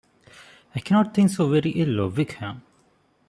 [0.73, 2.63] I cannot think so very ill of Wickham.